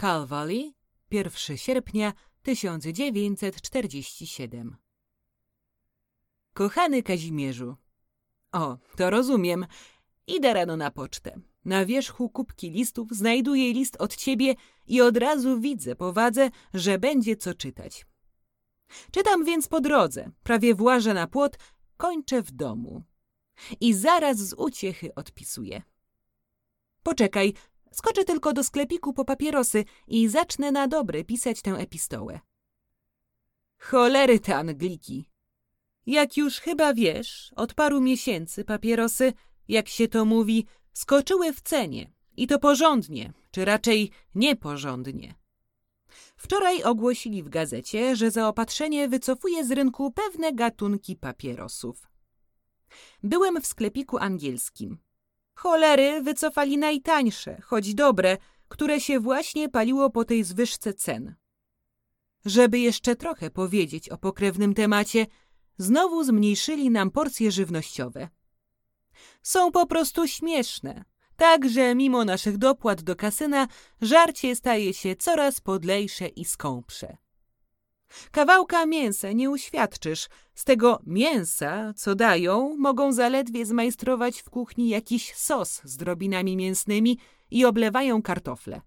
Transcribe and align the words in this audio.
Cal 0.00 0.26
Valley, 0.26 0.74
1 1.10 1.56
sierpnia 1.56 2.12
1947 2.42 4.76
Kochany 6.54 7.02
Kazimierzu, 7.02 7.76
o, 8.52 8.78
to 8.96 9.10
rozumiem. 9.10 9.66
Idę 10.26 10.54
rano 10.54 10.76
na 10.76 10.90
pocztę. 10.90 11.40
Na 11.64 11.86
wierzchu 11.86 12.28
kubki 12.28 12.70
listów 12.70 13.08
znajduję 13.12 13.72
list 13.72 13.96
od 13.98 14.16
ciebie 14.16 14.54
i 14.86 15.00
od 15.00 15.16
razu 15.16 15.60
widzę 15.60 15.96
po 15.96 16.12
wadze, 16.12 16.50
że 16.74 16.98
będzie 16.98 17.36
co 17.36 17.54
czytać. 17.54 18.06
Czytam 19.10 19.44
więc 19.44 19.68
po 19.68 19.80
drodze, 19.80 20.30
prawie 20.42 20.74
włażę 20.74 21.14
na 21.14 21.26
płot, 21.26 21.58
kończę 21.96 22.42
w 22.42 22.50
domu. 22.50 23.02
I 23.80 23.94
zaraz 23.94 24.38
z 24.38 24.54
uciechy 24.54 25.14
odpisuję. 25.14 25.82
Poczekaj, 27.02 27.54
skoczę 27.92 28.24
tylko 28.24 28.52
do 28.52 28.64
sklepiku 28.64 29.12
po 29.12 29.24
papierosy 29.24 29.84
i 30.06 30.28
zacznę 30.28 30.72
na 30.72 30.88
dobre 30.88 31.24
pisać 31.24 31.62
tę 31.62 31.70
epistołę. 31.70 32.40
Cholery 33.78 34.40
te 34.40 34.56
Angliki! 34.56 35.28
Jak 36.06 36.36
już 36.36 36.58
chyba 36.58 36.94
wiesz, 36.94 37.52
od 37.56 37.74
paru 37.74 38.00
miesięcy 38.00 38.64
papierosy, 38.64 39.32
jak 39.68 39.88
się 39.88 40.08
to 40.08 40.24
mówi, 40.24 40.66
skoczyły 40.92 41.52
w 41.52 41.60
cenie. 41.60 42.12
I 42.36 42.46
to 42.46 42.58
porządnie, 42.58 43.32
czy 43.50 43.64
raczej 43.64 44.10
nieporządnie. 44.34 45.34
Wczoraj 46.36 46.82
ogłosili 46.82 47.42
w 47.42 47.48
gazecie, 47.48 48.16
że 48.16 48.30
zaopatrzenie 48.30 49.08
wycofuje 49.08 49.64
z 49.64 49.70
rynku 49.70 50.12
pewne 50.12 50.52
gatunki 50.52 51.16
papierosów. 51.16 52.08
Byłem 53.22 53.60
w 53.60 53.66
sklepiku 53.66 54.18
angielskim. 54.18 54.98
Cholery 55.62 56.22
wycofali 56.22 56.78
najtańsze, 56.78 57.60
choć 57.60 57.94
dobre, 57.94 58.36
które 58.68 59.00
się 59.00 59.20
właśnie 59.20 59.68
paliło 59.68 60.10
po 60.10 60.24
tej 60.24 60.44
zwyżce 60.44 60.94
cen. 60.94 61.34
Żeby 62.44 62.78
jeszcze 62.78 63.16
trochę 63.16 63.50
powiedzieć 63.50 64.08
o 64.08 64.18
pokrewnym 64.18 64.74
temacie, 64.74 65.26
znowu 65.78 66.24
zmniejszyli 66.24 66.90
nam 66.90 67.10
porcje 67.10 67.52
żywnościowe. 67.52 68.28
Są 69.42 69.72
po 69.72 69.86
prostu 69.86 70.28
śmieszne, 70.28 71.04
tak 71.36 71.68
że 71.68 71.94
mimo 71.94 72.24
naszych 72.24 72.58
dopłat 72.58 73.02
do 73.02 73.16
kasyna 73.16 73.68
żarcie 74.00 74.56
staje 74.56 74.94
się 74.94 75.16
coraz 75.16 75.60
podlejsze 75.60 76.28
i 76.28 76.44
skąpsze. 76.44 77.16
Kawałka 78.30 78.86
mięsa 78.86 79.32
nie 79.32 79.50
uświadczysz. 79.50 80.28
Z 80.54 80.64
tego 80.64 81.00
mięsa, 81.06 81.92
co 81.96 82.14
dają, 82.14 82.76
mogą 82.78 83.12
zaledwie 83.12 83.66
zmajstrować 83.66 84.40
w 84.40 84.50
kuchni 84.50 84.88
jakiś 84.88 85.34
sos 85.34 85.80
z 85.84 85.96
drobinami 85.96 86.56
mięsnymi 86.56 87.18
i 87.50 87.64
oblewają 87.64 88.22
kartofle. 88.22 88.80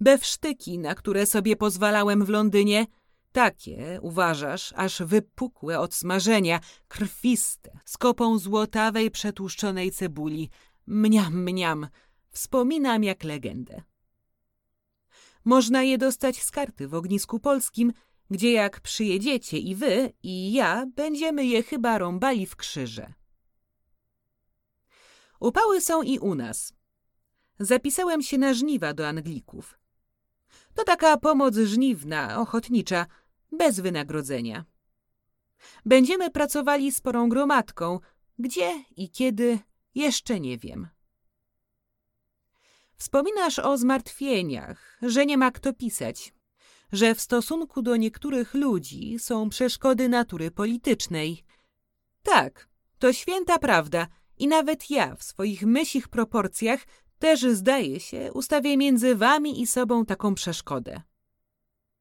Bewsztyki, 0.00 0.78
na 0.78 0.94
które 0.94 1.26
sobie 1.26 1.56
pozwalałem 1.56 2.24
w 2.24 2.28
Londynie, 2.28 2.86
takie, 3.32 3.98
uważasz, 4.02 4.72
aż 4.76 5.02
wypukłe 5.02 5.80
od 5.80 5.94
smażenia, 5.94 6.60
krwiste, 6.88 7.78
z 7.84 7.98
kopą 7.98 8.38
złotawej 8.38 9.10
przetłuszczonej 9.10 9.90
cebuli. 9.90 10.50
Mniam, 10.86 11.42
mniam, 11.42 11.88
wspominam 12.30 13.04
jak 13.04 13.24
legendę. 13.24 13.82
Można 15.50 15.82
je 15.82 15.98
dostać 15.98 16.42
z 16.42 16.50
karty 16.50 16.88
w 16.88 16.94
ognisku 16.94 17.40
polskim, 17.40 17.92
gdzie 18.30 18.52
jak 18.52 18.80
przyjedziecie 18.80 19.58
i 19.58 19.74
wy, 19.74 20.12
i 20.22 20.52
ja, 20.52 20.86
będziemy 20.86 21.46
je 21.46 21.62
chyba 21.62 21.98
rąbali 21.98 22.46
w 22.46 22.56
krzyże. 22.56 23.12
Upały 25.40 25.80
są 25.80 26.02
i 26.02 26.18
u 26.18 26.34
nas. 26.34 26.72
Zapisałem 27.58 28.22
się 28.22 28.38
na 28.38 28.54
żniwa 28.54 28.94
do 28.94 29.08
Anglików. 29.08 29.78
To 30.74 30.84
taka 30.84 31.16
pomoc 31.16 31.54
żniwna, 31.56 32.40
ochotnicza, 32.40 33.06
bez 33.52 33.80
wynagrodzenia. 33.80 34.64
Będziemy 35.86 36.30
pracowali 36.30 36.92
sporą 36.92 37.28
gromadką, 37.28 38.00
gdzie 38.38 38.84
i 38.96 39.10
kiedy 39.10 39.58
jeszcze 39.94 40.40
nie 40.40 40.58
wiem. 40.58 40.88
Wspominasz 43.00 43.58
o 43.58 43.78
zmartwieniach, 43.78 44.98
że 45.02 45.26
nie 45.26 45.38
ma 45.38 45.50
kto 45.50 45.72
pisać, 45.72 46.34
że 46.92 47.14
w 47.14 47.20
stosunku 47.20 47.82
do 47.82 47.96
niektórych 47.96 48.54
ludzi 48.54 49.18
są 49.18 49.48
przeszkody 49.48 50.08
natury 50.08 50.50
politycznej. 50.50 51.44
Tak, 52.22 52.68
to 52.98 53.12
święta 53.12 53.58
prawda 53.58 54.06
i 54.38 54.48
nawet 54.48 54.90
ja 54.90 55.16
w 55.16 55.22
swoich 55.22 55.62
myślich 55.62 56.08
proporcjach 56.08 56.80
też 57.18 57.40
zdaje 57.40 58.00
się 58.00 58.32
ustawię 58.32 58.76
między 58.76 59.16
wami 59.16 59.62
i 59.62 59.66
sobą 59.66 60.04
taką 60.06 60.34
przeszkodę. 60.34 61.02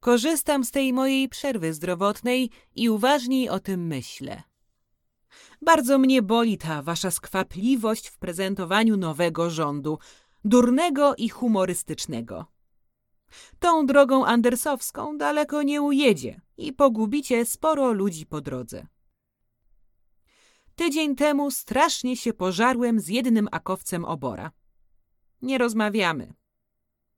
Korzystam 0.00 0.64
z 0.64 0.70
tej 0.70 0.92
mojej 0.92 1.28
przerwy 1.28 1.74
zdrowotnej 1.74 2.50
i 2.74 2.90
uważniej 2.90 3.48
o 3.48 3.60
tym 3.60 3.86
myślę. 3.86 4.42
Bardzo 5.62 5.98
mnie 5.98 6.22
boli 6.22 6.58
ta 6.58 6.82
wasza 6.82 7.10
skwapliwość 7.10 8.08
w 8.08 8.18
prezentowaniu 8.18 8.96
nowego 8.96 9.50
rządu, 9.50 9.98
durnego 10.44 11.14
i 11.14 11.28
humorystycznego. 11.28 12.46
Tą 13.58 13.86
drogą 13.86 14.26
andersowską 14.26 15.18
daleko 15.18 15.62
nie 15.62 15.82
ujedzie 15.82 16.40
i 16.56 16.72
pogubicie 16.72 17.44
sporo 17.44 17.92
ludzi 17.92 18.26
po 18.26 18.40
drodze. 18.40 18.86
Tydzień 20.74 21.16
temu 21.16 21.50
strasznie 21.50 22.16
się 22.16 22.32
pożarłem 22.32 23.00
z 23.00 23.08
jednym 23.08 23.48
akowcem 23.52 24.04
obora. 24.04 24.52
Nie 25.42 25.58
rozmawiamy. 25.58 26.34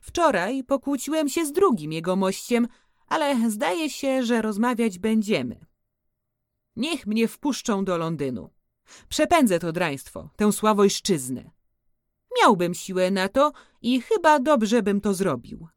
Wczoraj 0.00 0.64
pokłóciłem 0.64 1.28
się 1.28 1.46
z 1.46 1.52
drugim 1.52 1.92
jego 1.92 2.16
mościem, 2.16 2.68
ale 3.06 3.50
zdaje 3.50 3.90
się, 3.90 4.22
że 4.22 4.42
rozmawiać 4.42 4.98
będziemy. 4.98 5.66
Niech 6.76 7.06
mnie 7.06 7.28
wpuszczą 7.28 7.84
do 7.84 7.98
Londynu. 7.98 8.50
Przepędzę 9.08 9.58
to 9.58 9.72
draństwo, 9.72 10.28
tę 10.36 10.52
sławojszczyznę. 10.52 11.50
Miałbym 12.42 12.74
siłę 12.74 13.10
na 13.10 13.28
to 13.28 13.52
i 13.82 14.00
chyba 14.00 14.38
dobrze 14.38 14.82
bym 14.82 15.00
to 15.00 15.14
zrobił. 15.14 15.68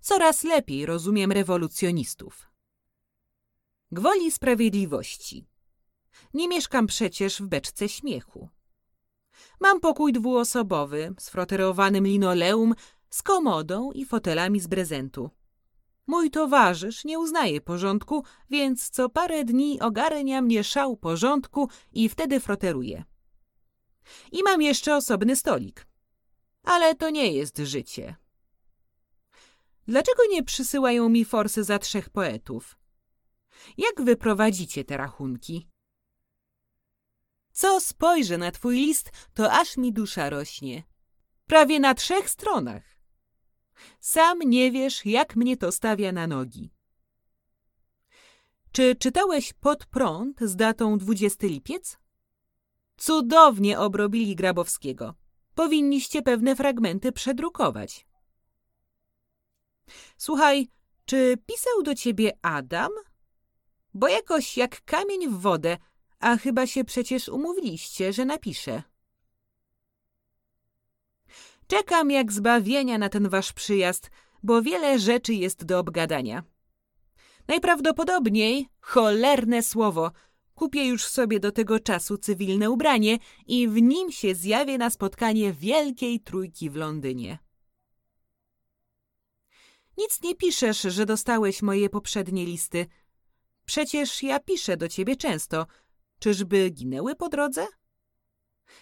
Coraz 0.00 0.44
lepiej 0.44 0.86
rozumiem 0.86 1.32
rewolucjonistów. 1.32 2.46
Gwoli 3.92 4.30
sprawiedliwości. 4.30 5.46
Nie 6.34 6.48
mieszkam 6.48 6.86
przecież 6.86 7.42
w 7.42 7.46
beczce 7.46 7.88
śmiechu. 7.88 8.48
Mam 9.60 9.80
pokój 9.80 10.12
dwuosobowy 10.12 11.14
z 11.18 11.30
froterowanym 11.30 12.06
linoleum, 12.06 12.74
z 13.10 13.22
komodą 13.22 13.92
i 13.92 14.04
fotelami 14.04 14.60
z 14.60 14.68
prezentu. 14.68 15.30
Mój 16.06 16.30
towarzysz 16.30 17.04
nie 17.04 17.18
uznaje 17.18 17.60
porządku, 17.60 18.24
więc 18.50 18.90
co 18.90 19.08
parę 19.08 19.44
dni 19.44 19.80
ogarnia 19.80 20.42
mnie 20.42 20.64
szał 20.64 20.96
porządku 20.96 21.68
i 21.92 22.08
wtedy 22.08 22.40
froteruje. 22.40 23.04
I 24.32 24.42
mam 24.42 24.62
jeszcze 24.62 24.96
osobny 24.96 25.36
stolik. 25.36 25.86
Ale 26.62 26.94
to 26.94 27.10
nie 27.10 27.32
jest 27.32 27.58
życie. 27.58 28.16
Dlaczego 29.86 30.22
nie 30.30 30.42
przysyłają 30.42 31.08
mi 31.08 31.24
forsy 31.24 31.64
za 31.64 31.78
trzech 31.78 32.10
poetów? 32.10 32.76
Jak 33.76 34.02
wyprowadzicie 34.02 34.84
te 34.84 34.96
rachunki? 34.96 35.68
Co 37.52 37.80
spojrzę 37.80 38.38
na 38.38 38.50
twój 38.50 38.76
list, 38.76 39.10
to 39.34 39.52
aż 39.52 39.76
mi 39.76 39.92
dusza 39.92 40.30
rośnie. 40.30 40.82
Prawie 41.46 41.80
na 41.80 41.94
trzech 41.94 42.30
stronach. 42.30 42.82
Sam 44.00 44.38
nie 44.38 44.72
wiesz, 44.72 45.06
jak 45.06 45.36
mnie 45.36 45.56
to 45.56 45.72
stawia 45.72 46.12
na 46.12 46.26
nogi. 46.26 46.70
Czy 48.72 48.96
czytałeś 48.96 49.52
Pod 49.52 49.86
prąd 49.86 50.40
z 50.40 50.56
datą 50.56 50.98
20 50.98 51.46
lipiec? 51.46 51.98
Cudownie 52.96 53.78
obrobili 53.78 54.36
Grabowskiego. 54.36 55.14
Powinniście 55.54 56.22
pewne 56.22 56.56
fragmenty 56.56 57.12
przedrukować. 57.12 58.06
Słuchaj, 60.16 60.68
czy 61.04 61.36
pisał 61.46 61.82
do 61.82 61.94
ciebie 61.94 62.32
Adam? 62.42 62.90
Bo 63.94 64.08
jakoś 64.08 64.56
jak 64.56 64.84
kamień 64.84 65.28
w 65.28 65.40
wodę, 65.40 65.78
a 66.20 66.36
chyba 66.36 66.66
się 66.66 66.84
przecież 66.84 67.28
umówiliście, 67.28 68.12
że 68.12 68.24
napiszę. 68.24 68.82
Czekam 71.66 72.10
jak 72.10 72.32
zbawienia 72.32 72.98
na 72.98 73.08
ten 73.08 73.28
wasz 73.28 73.52
przyjazd, 73.52 74.10
bo 74.42 74.62
wiele 74.62 74.98
rzeczy 74.98 75.34
jest 75.34 75.64
do 75.64 75.78
obgadania. 75.78 76.42
Najprawdopodobniej, 77.48 78.68
cholerne 78.80 79.62
słowo, 79.62 80.12
kupię 80.54 80.86
już 80.86 81.06
sobie 81.06 81.40
do 81.40 81.52
tego 81.52 81.80
czasu 81.80 82.18
cywilne 82.18 82.70
ubranie 82.70 83.18
i 83.46 83.68
w 83.68 83.82
nim 83.82 84.12
się 84.12 84.34
zjawię 84.34 84.78
na 84.78 84.90
spotkanie 84.90 85.52
Wielkiej 85.52 86.20
Trójki 86.20 86.70
w 86.70 86.76
Londynie. 86.76 87.38
Nic 89.98 90.22
nie 90.22 90.34
piszesz, 90.34 90.82
że 90.82 91.06
dostałeś 91.06 91.62
moje 91.62 91.90
poprzednie 91.90 92.44
listy. 92.44 92.86
Przecież 93.64 94.22
ja 94.22 94.40
piszę 94.40 94.76
do 94.76 94.88
ciebie 94.88 95.16
często. 95.16 95.66
Czyżby 96.18 96.70
ginęły 96.70 97.14
po 97.14 97.28
drodze? 97.28 97.66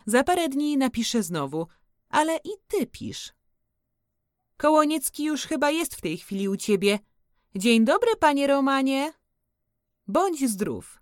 Za 0.07 0.25
parę 0.25 0.49
dni 0.49 0.77
napiszę 0.77 1.23
znowu, 1.23 1.67
ale 2.09 2.37
i 2.37 2.51
ty 2.69 2.87
pisz. 2.87 3.33
Kołoniecki 4.57 5.25
już 5.25 5.47
chyba 5.47 5.71
jest 5.71 5.95
w 5.95 6.01
tej 6.01 6.19
chwili 6.19 6.49
u 6.49 6.57
ciebie. 6.57 6.99
Dzień 7.57 7.85
dobry, 7.85 8.17
panie 8.17 8.47
Romanie. 8.47 9.13
Bądź 10.07 10.51
zdrów. 10.51 11.02